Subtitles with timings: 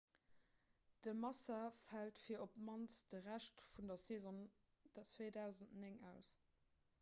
[1.07, 1.57] de massa
[1.89, 4.41] fält fir op d'mannst de rescht vun der saison
[4.99, 6.35] 2009 aus